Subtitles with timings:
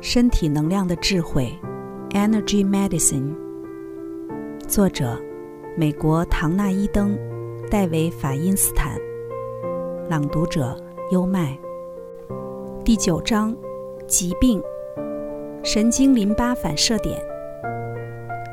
[0.00, 1.52] 身体能量的智慧
[2.10, 3.34] ，Energy Medicine。
[4.68, 5.20] 作者：
[5.76, 7.18] 美国唐纳伊登、
[7.68, 8.92] 戴维法因斯坦。
[10.08, 10.76] 朗读者：
[11.10, 11.58] 优麦。
[12.84, 13.54] 第九章：
[14.06, 14.62] 疾病。
[15.64, 17.20] 神经淋巴反射点。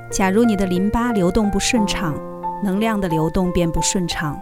[0.09, 2.16] 假如你的淋巴流动不顺畅，
[2.64, 4.36] 能量的流动便不顺畅。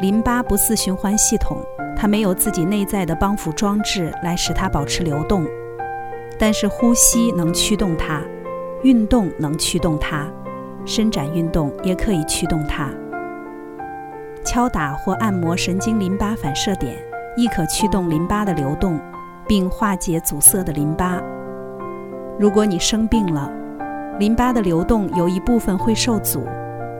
[0.00, 1.58] 淋巴不似循环系统，
[1.96, 5.44] 它没有自己内在的帮扶装置来使它保持流动。
[6.38, 8.20] 但是呼吸能驱动它，
[8.82, 10.26] 运动能驱动它，
[10.84, 12.90] 伸展运动也可以驱动它。
[14.44, 16.96] 敲打或按摩神经淋巴反射点，
[17.36, 19.00] 亦可驱动淋巴的流动，
[19.46, 21.20] 并化解阻塞的淋巴。
[22.38, 23.50] 如果你生病了，
[24.18, 26.46] 淋巴的流动有一部分会受阻，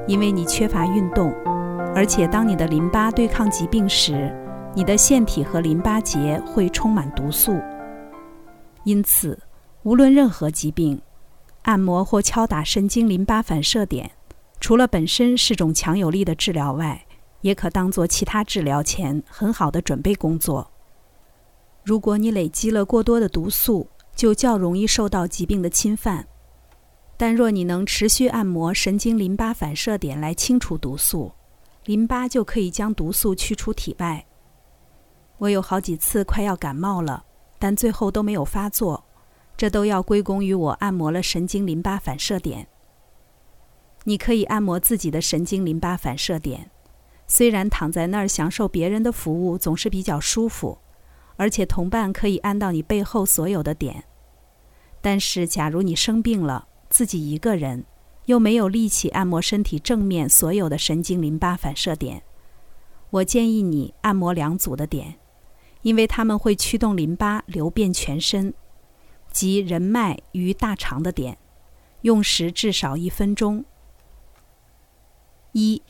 [0.07, 1.35] 因为你缺乏运动，
[1.95, 4.35] 而且当你的淋巴对抗疾病时，
[4.73, 7.61] 你的腺体和淋巴结会充满毒素。
[8.85, 9.39] 因此，
[9.83, 11.01] 无论任何疾病，
[11.63, 14.11] 按摩或敲打神经淋巴反射点，
[14.61, 17.07] 除了本身是种强有力的治疗外，
[17.41, 20.71] 也可当做其他治疗前很好的准备工作。
[21.83, 26.27] 如果你累积了过多的毒素，就较容易受到疾病的侵犯。
[27.17, 31.33] 但若你能持续按摩神经淋巴反射点来清除毒素，
[31.85, 34.27] 淋巴就可以将毒素驱出体外。
[35.39, 37.25] 我有好几次快要感冒了。
[37.65, 39.07] 但最后都没有发作，
[39.57, 42.67] 这都要归功于我按摩了神经淋巴反射点。
[44.03, 46.71] 你可以按摩自己的神经淋巴反射点，
[47.27, 50.77] 虽然躺在那儿享受别人的服务总是比较舒服，
[51.37, 54.05] 而且同伴可以按到你背后所有的点，
[55.01, 57.87] 但是假如你生病了，自己一个人
[58.27, 62.25] 又没有力气按摩身体正面所有的神经淋巴反射点，
[63.09, 65.15] 我建议你按摩两组的点。
[65.85, 68.53] 因为它们会驱动淋巴流遍全身，
[69.31, 71.37] 及人脉与大肠的点，
[72.01, 73.65] 用时至少一分钟。
[75.53, 75.83] 一，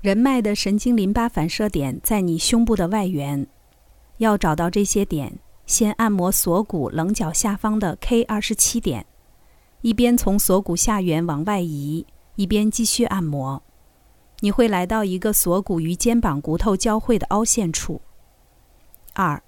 [0.00, 3.46] 人脉的神经淋巴反射点在你胸部的外缘，
[4.18, 9.04] 要找到这些点，先按摩锁骨棱角下方的 K 二十七点，
[9.80, 12.06] 一边从锁骨下缘往外移，
[12.36, 13.60] 一边继续按摩，
[14.40, 18.00] 你会来到一个锁骨与肩膀骨头交汇的凹陷处。
[19.14, 19.42] 二，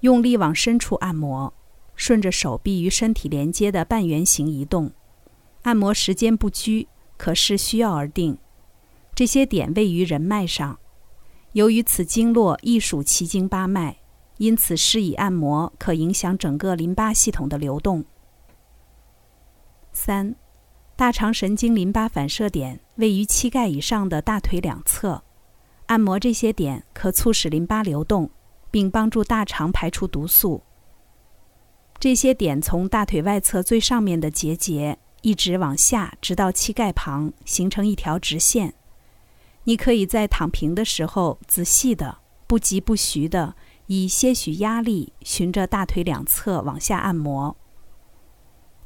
[0.00, 1.52] 用力往深处按摩，
[1.96, 4.92] 顺着手臂与身体连接的半圆形移动，
[5.62, 8.38] 按摩时间不拘，可视需要而定。
[9.14, 10.78] 这些点位于人脉上，
[11.52, 13.98] 由于此经络亦属奇经八脉，
[14.38, 18.04] 因此施以按摩可影响整个淋巴系统的流动。
[19.92, 20.34] 三，
[20.96, 25.22] 大肠神经淋巴反射点位于膝盖以上的大腿两侧，
[25.86, 28.30] 按摩这些点可促使淋巴流动。
[28.72, 30.64] 并帮助大肠排出毒素。
[32.00, 38.74] 这些点从大腿外侧最上面的结节一直往下，直到膝盖旁，形成一条直线。
[39.62, 42.18] 你可以在躺平的时候，仔细的、
[42.48, 43.54] 不疾不徐的，
[43.86, 47.56] 以些许压力，循着大腿两侧往下按摩。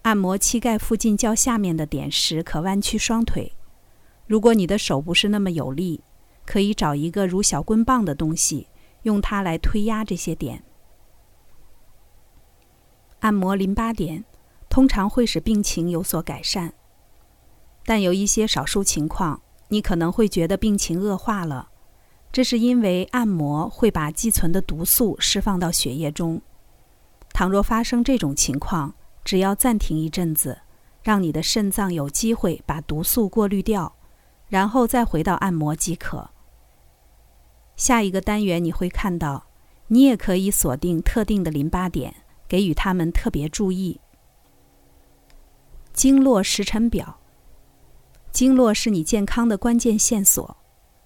[0.03, 3.55] 按摩膝盖附近较下面的点时，可弯曲双腿。
[4.27, 6.03] 如果你的手不是那么有力，
[6.45, 8.69] 可以找一个如小棍棒的东西。
[9.07, 10.65] 用它来推压这些点，
[13.21, 14.25] 按摩淋巴点，
[14.69, 16.75] 通常会使病情有所改善。
[17.85, 21.69] 但有一些少数情况，你可能会觉得病情恶化了，
[22.33, 26.43] 这是因为按摩会把积存的毒素释放到血液中。
[27.33, 28.93] 倘若发生这种情况，
[29.25, 30.63] 只要暂停一阵子，
[31.05, 33.95] 让你的肾脏有机会把毒素过滤掉，
[34.49, 36.31] 然后再回到按摩即可。
[37.77, 39.47] 下一个单元你会看到，
[39.89, 42.15] 你也可以锁定特定的淋巴点，
[42.49, 44.01] 给予他们特别注意。
[45.93, 47.19] 经络时辰表，
[48.33, 50.57] 经络是你健康的关键线索，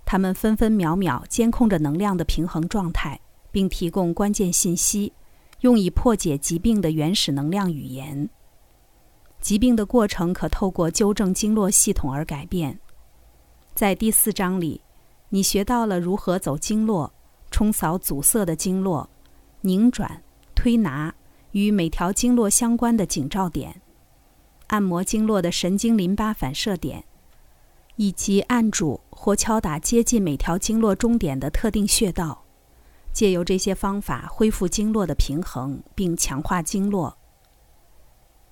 [0.05, 5.13] 它们分分秒秒监控着能量的平衡状态，并提供关键信息，
[5.61, 8.31] 用以破解疾病的原始能量语言。
[9.41, 12.79] 疾病的过程可透过纠正经络系统而改变。
[13.75, 14.81] 在第四章里。
[15.31, 17.13] 你学到了如何走经络，
[17.51, 19.09] 冲扫阻塞的经络，
[19.63, 20.23] 拧转、
[20.55, 21.15] 推拿
[21.53, 23.81] 与每条经络相关的紧照点，
[24.67, 27.05] 按摩经络的神经淋巴反射点，
[27.95, 32.45] 以及按住或敲打接近每条经络终点的特定穴道，
[33.13, 37.17] 借由这些方法恢复经络的平衡并强化经络。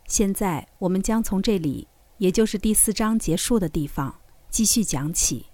[0.07, 1.89] 现在我们将从这里，
[2.19, 5.48] 也就是第四章结束的地方继续讲起。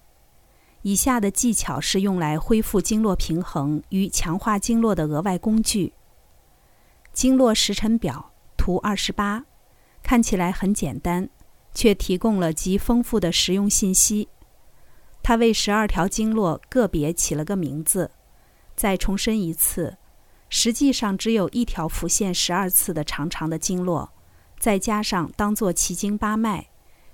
[0.84, 5.94] 以下的技巧是用来恢复经络平衡与强化经络的额外工具。
[7.10, 9.46] 经络时辰表图二十八，
[10.02, 11.30] 看起来很简单，
[11.72, 14.28] 却提供了极丰富的实用信息。
[15.22, 18.10] 它为十二条经络个别起了个名字。
[18.76, 19.96] 再重申一次，
[20.50, 24.12] 实际上只有一条浮现十二次的长长的经络，
[24.58, 26.66] 再加上当做奇经八脉，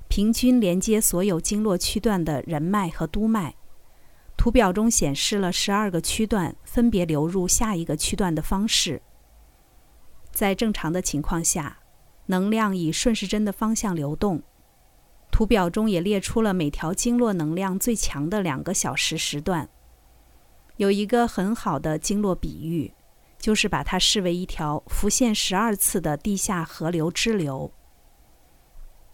[0.09, 3.55] 平均连接所有经络区段的人脉和督脉。
[4.41, 9.03] 图表中显示了十二个区段分别流入下一个区段的方式。
[10.33, 11.77] 在正常的情况下，
[12.25, 14.43] 能量以顺时针的方向流动。
[15.31, 19.69] 图表中也列出了每条经络能量最强的两个小时时段。
[20.79, 22.91] 有一个很好的经络比喻，
[23.39, 27.71] 就是把它视为一条浮现十二次的地下河流支流。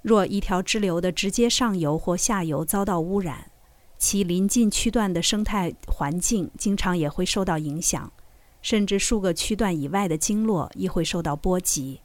[0.03, 3.51] 若一条支流的直接上游或下游遭到污染，
[3.99, 8.13] 其临近区段的生态环境经常也会受到影响，
[8.61, 12.01] 甚至数个区段以外的经络亦会受到波及。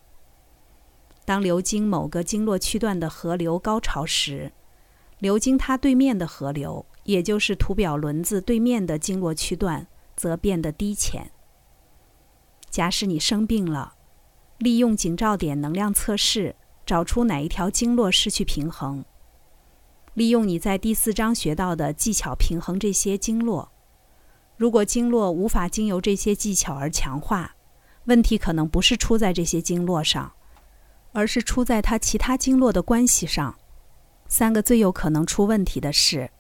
[1.26, 4.52] 当流经某个经络区段的河流高潮时，
[5.20, 11.32] 流经它对面的河流，也就是图表轮子对面的经络区段，则变得低浅。
[12.70, 13.96] 假使你生病了，
[14.58, 16.56] 利用景照点能量测试，
[16.86, 19.06] 找出哪一条经络失去平衡。
[20.14, 23.72] 利用你在第四章学到的技巧平衡这些经络。
[24.58, 27.56] 如果经络无法经由这些技巧而强化，
[28.06, 30.34] 问题可能不是出在这些经络上。
[31.14, 33.58] 而是出在它其他经络的关系上。
[34.30, 36.32] 三个最有可能出问题的是：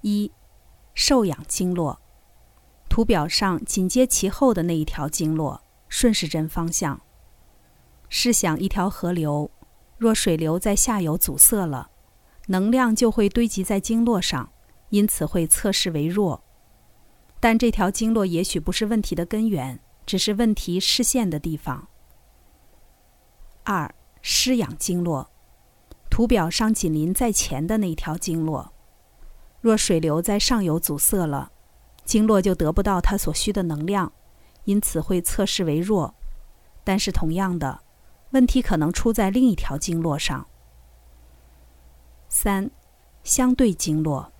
[0.00, 0.32] 一、
[0.94, 2.00] 受养经络，
[2.88, 6.98] 图表上紧接其后的那一条经络，顺时针方向。
[8.08, 9.50] 试想一条河流，
[9.98, 11.89] 若水流在下游阻塞了，
[12.50, 14.50] 能量就会堆积在经络上，
[14.88, 16.42] 因此会测试为弱。
[17.38, 21.86] 但这条经络也许不是问题的根源，只是问题视线的地方。
[23.62, 25.30] 二湿养经络，
[26.10, 28.72] 图表上紧邻在前的那条经络，
[29.60, 31.52] 若水流在上游阻塞了，
[32.04, 34.12] 经络就得不到它所需的能量，
[34.64, 36.16] 因此会测试为弱。
[36.82, 37.82] 但是同样的
[38.30, 40.48] 问题可能出在另一条经络上。
[42.30, 42.70] 三
[43.22, 44.32] 相对经络，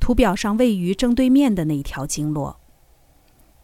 [0.00, 2.58] 图表上位于正对面的那一条经络，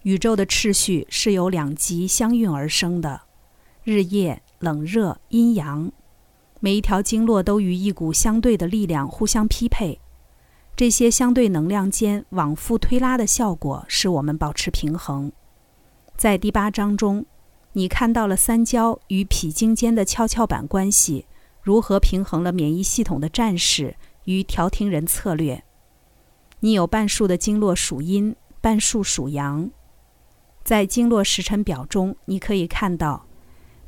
[0.02, 3.22] 宇宙的秩序是由两极相运而生的，
[3.82, 4.40] 日夜。
[4.60, 5.90] 冷热阴阳，
[6.58, 9.98] 每一条经络都与一股相对的力量互相匹配，
[10.76, 15.32] 这些相对能量间往复推拉的效果使我们保持平衡。
[16.14, 17.24] 在第八章中，
[17.72, 21.24] 你看到了三焦与脾经间的跷跷板关系
[21.62, 25.62] 如何平衡了免疫系统的战士与调停人策略。
[26.60, 29.70] 你有半数的经络属阴，半数属阳。
[30.62, 33.26] 在经络时辰表中，你可以看到。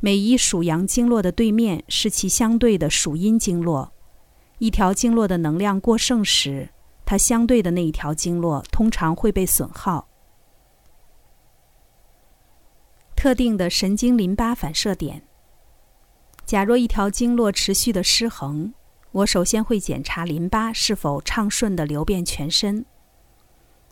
[0.00, 3.92] 每一属阳经络的对面是其相对的属阴经络。
[4.58, 6.70] 一条经络的能量过剩时，
[7.04, 10.08] 它相对的那一条经络通常会被损耗。
[13.14, 15.22] 特定的神经淋巴反射点。
[16.44, 18.74] 假若一条经络持续的失衡，
[19.12, 22.84] 我首先会检查淋巴是否畅顺的流遍全身。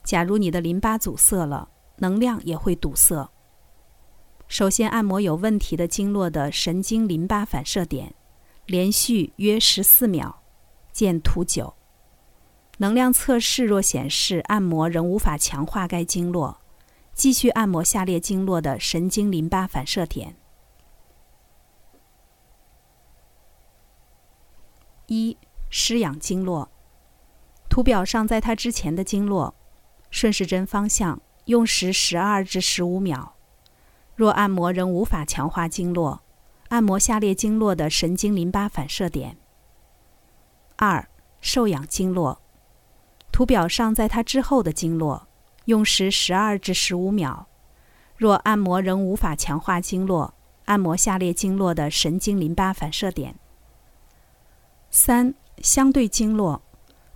[0.02, 3.30] 假如你的淋巴阻塞了，能量也会堵塞。
[4.48, 8.14] 首先按摩有问题的经络的神经淋巴反射点，
[8.66, 10.42] 连续约十四秒，
[10.92, 11.74] 见图九。
[12.78, 16.60] 能量测试若显示按摩仍无法强化该经络，
[17.14, 20.34] 继续按摩下列经络的神经淋巴反射点：
[25.10, 25.36] 一、
[25.68, 26.70] 湿养经络。
[27.68, 29.56] 图表上在它之前的经络，
[30.08, 33.34] 顺时针方向，用时十二至十五秒。
[34.14, 36.22] 若按摩仍无法强化经络，
[36.68, 39.36] 按摩下列经络的神经淋巴反射点。
[40.76, 41.08] 二、
[41.40, 42.40] 受养经络，
[43.32, 45.26] 图表上在它之后的经络，
[45.64, 47.48] 用时十二至十五秒。
[48.16, 50.34] 若按摩仍无法强化经络，
[50.66, 53.34] 按摩下列经络的神经淋巴反射点。
[54.90, 56.60] 三、相对经络，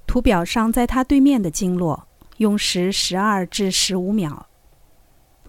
[0.07, 4.47] 图表上在它对面的经络，用时十二至十五秒。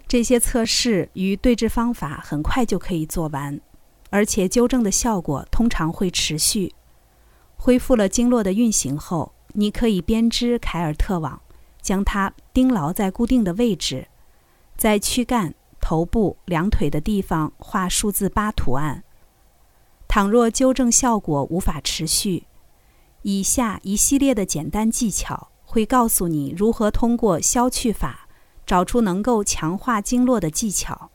[0.08, 3.60] 这些测试与对治方法很快就可以做完，
[4.10, 6.74] 而且纠正的效果通常会持续。
[7.56, 11.40] 恢复了经络的运行后，你可以编织凯尔特网，
[11.80, 14.06] 将它钉牢在固定的位置，
[14.76, 19.04] 在躯干、头部、两腿的地方画数字八图案。
[20.16, 22.46] 倘若纠正效果无法持续，
[23.20, 28.26] 以下一系列的简单技巧会告诉你如何通过消去法。
[28.64, 31.10] 找出能够强化经络的技巧。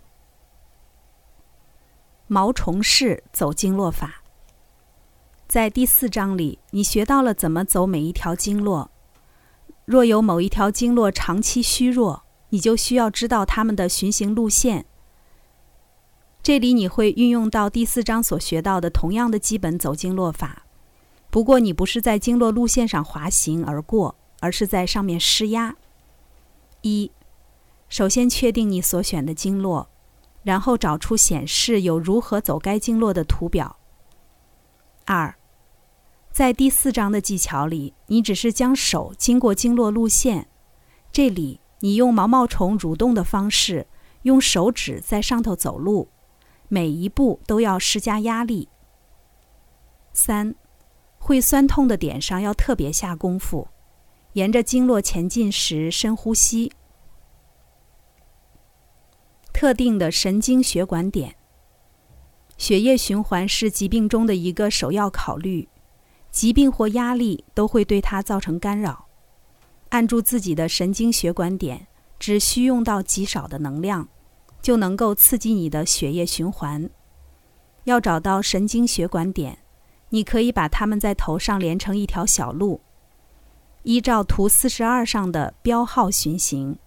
[2.27, 4.21] 毛虫式走经络法。
[5.47, 8.91] 在第四章里，你学到了怎么走每一条经络。
[9.85, 14.85] 若有某一条经络长期虚弱，你就需要知道它们的循行路线。
[16.43, 20.65] 这里你会运用到第四章所学到的同样的基本走经络法，
[21.29, 25.75] 不过你不是在经络路线上滑行而过，而是在上面施压。
[26.81, 27.11] 一，
[27.89, 29.89] 首先确定你所选的经络，
[30.41, 33.77] 然后找出显示有如何走该经络的图表。
[35.05, 35.35] 二，
[36.31, 40.47] 在第四章的技巧里，你只是将手经过经络路线，
[41.11, 43.85] 这里你用毛毛虫蠕动的方式，
[44.23, 46.09] 用手指在上头走路。
[46.73, 48.69] 每一步都要施加压力。
[50.13, 50.55] 三，
[51.19, 53.67] 会酸痛的点上要特别下功夫，
[54.33, 56.71] 沿着经络前进时深呼吸。
[59.51, 61.35] 特定的神经血管点，
[62.57, 65.67] 血液循环是疾病中的一个首要考虑，
[66.31, 69.07] 疾病或压力都会对它造成干扰。
[69.89, 71.87] 按住自己的神经血管点，
[72.17, 74.07] 只需用到极少的能量。
[74.61, 76.89] 就能够刺激你的血液循环。
[77.85, 79.57] 要找到神经血管点，
[80.09, 82.81] 你可以把它们在头上连成一条小路，
[83.83, 86.77] 依照图四十二上的标号循行。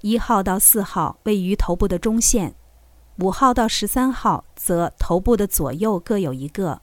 [0.00, 2.54] 一号到四号位于头部的中线，
[3.18, 6.80] 五号到十三号则头部的左右各有一个。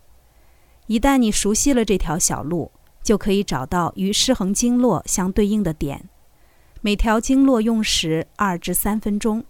[0.88, 6.10] 一旦你熟悉了这条小路，就可以找到与失衡经络相对应的点。
[6.82, 9.46] 每条经络用时二至三分钟。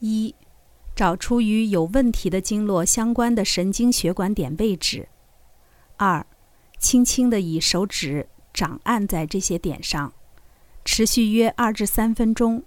[0.00, 0.34] 一，
[0.94, 5.08] 找出与有问题的经络相关的神经血管点位置。
[5.96, 6.26] 二，
[6.78, 10.12] 轻轻地以手指掌按在这些点上，
[10.84, 12.62] 持续约二至三分钟。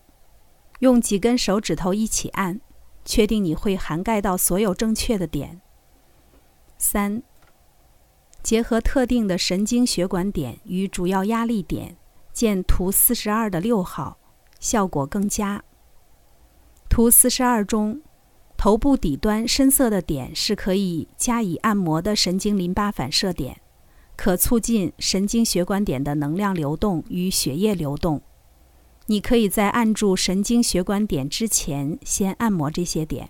[0.79, 2.61] 用几根手指头一起按，
[3.03, 5.61] 确定你会涵盖到所有正确的点。
[6.77, 7.21] 三，
[8.41, 11.97] 结合特定的神经血管点与主要压力点，
[12.31, 14.17] 见图四十二的六号，
[14.59, 15.63] 效果更佳。
[16.89, 18.01] 图四十二中，
[18.57, 23.61] 头部底端深色的点是可以加以按摩的神经淋巴反射点，
[24.17, 28.21] 可促进神经血管点的能量流动与血液流动。
[29.05, 33.29] 你可以在按住神经血管点之前，先按摩这些点。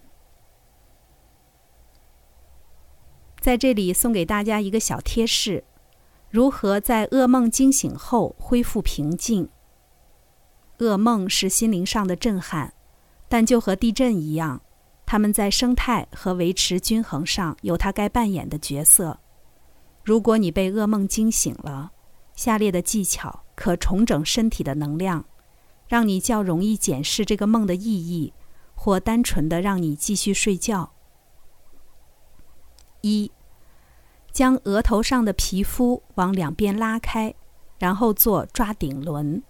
[3.39, 5.63] 在这里送给大家一个小贴士：
[6.29, 9.49] 如何在噩梦惊醒后恢复平静？
[10.79, 12.73] 噩梦是心灵上的震撼。
[13.29, 14.61] 但就和地震一样，
[15.05, 19.19] 它们在生态和维持均衡上有它该扮演的角色。
[20.03, 21.91] 如果你被噩梦惊醒了，
[22.35, 25.25] 下列的技巧可重整身体的能量，
[25.87, 28.33] 让你较容易检视这个梦的意义，
[28.73, 30.93] 或单纯的让你继续睡觉。
[33.01, 33.31] 一，
[34.31, 37.35] 将额头上的皮肤往两边拉开，
[37.77, 39.43] 然后做抓顶轮。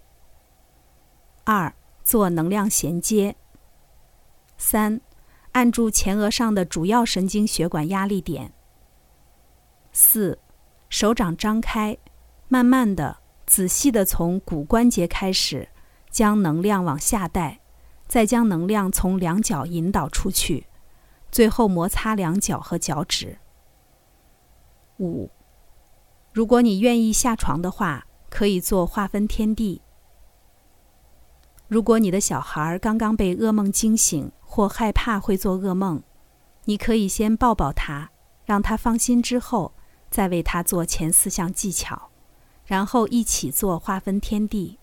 [1.44, 3.36] 二，做能量衔接。
[4.60, 5.00] 三，
[5.52, 8.52] 按住前额上的主要神经血管压力点。
[9.90, 10.38] 四，
[10.90, 11.96] 手掌张开，
[12.46, 15.66] 慢慢的、仔细的从骨关节开始，
[16.10, 17.58] 将能量往下带，
[18.06, 20.66] 再将能量从两脚引导出去，
[21.32, 23.38] 最后摩擦两脚和脚趾。
[24.98, 25.30] 五，
[26.34, 29.80] 如果你愿意下床的话，可以做划分天地。
[31.66, 36.02] 如果你的小孩刚刚被噩梦惊醒，或害怕会做噩梦，
[36.64, 38.10] 你可以先抱抱他，
[38.44, 39.72] 让他放心，之后
[40.10, 42.10] 再为他做前四项技巧，
[42.64, 44.80] 然后一起做划分天地。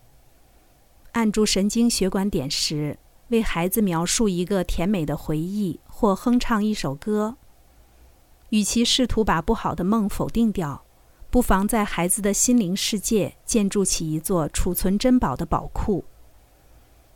[1.12, 2.98] 按住神经血管点时，
[3.28, 7.36] 为孩子描述一个甜美的回忆，或哼唱一首歌。
[8.52, 10.86] 与其试图把不好的梦否定掉，
[11.30, 16.06] 不妨在孩子的心灵世界建筑起一座储存珍宝的宝库。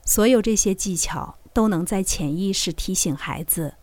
[0.04, 3.76] 所有这些技巧都能在潜意识提醒孩子，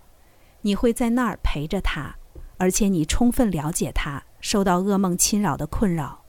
[0.62, 2.16] 你会在那儿陪着他，
[2.56, 6.25] 而且你充分了解他受到噩梦侵扰的困扰。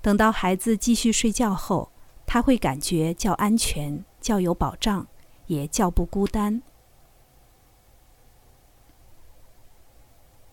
[0.00, 1.90] 等到孩子继续睡觉后，
[2.26, 5.06] 他会感觉较安全、较有保障，
[5.46, 6.62] 也较不孤单。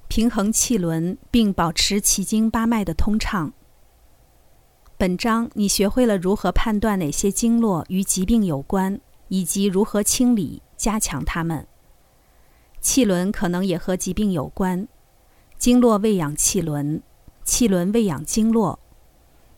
[0.08, 3.54] 平衡气轮，并保持奇经八脉的通畅。
[5.04, 11.68] 本章你学会了如何判断哪些经络与疾病有关，以及如何清理、加强它们。
[12.80, 14.88] 气轮可能也和疾病有关，
[15.58, 17.04] 经络喂养气轮，
[17.44, 18.80] 气轮喂养经络。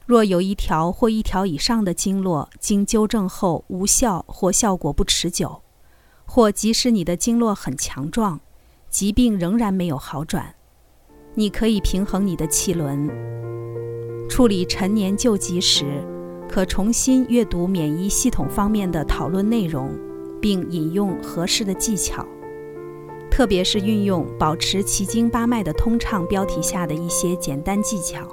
[0.07, 5.61] 若有一条或一条以上的经络经纠正后无效或效果不持久，
[6.25, 8.39] 或即使你的经络很强壮，
[8.89, 10.55] 疾病仍然没有好转，
[11.37, 13.09] 你可以平衡你的气轮。
[14.29, 16.01] 处理陈年旧疾时，
[16.47, 19.91] 可重新阅读免疫系统方面的讨论内容，
[20.41, 22.25] 并引用合适的技巧，
[23.29, 28.25] 特别是运用“保持奇经八脉的通畅”标题下的一些简单技巧。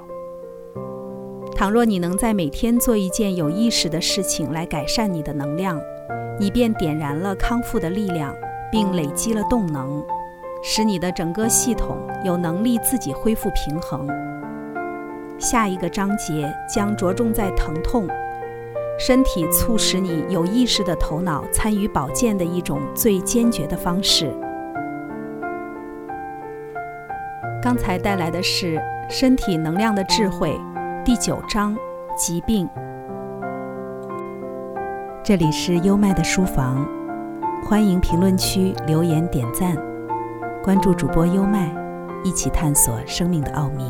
[1.56, 5.78] 倘若你能在每天做一件有意识的事情来改善你的能量，
[6.38, 8.34] 你便点燃了康复的力量，
[8.70, 10.02] 并累积了动能，
[10.62, 14.08] 使你的整个系统有能力自己恢复平衡。
[15.38, 18.06] 下一个章节将着重在疼痛，
[18.96, 24.32] 身体促使你有意识的头脑参与保健的一种最坚决的方式。
[27.60, 28.76] 刚才带来的是
[29.08, 30.50] 《身体能量的智慧》
[31.02, 31.76] 第九章：
[32.16, 32.68] 疾病。
[35.24, 36.86] 这里是优麦的书房，
[37.64, 39.76] 欢迎评论区留言点赞，
[40.62, 41.74] 关注主播优麦，
[42.22, 43.82] 一起探索生命的奥秘。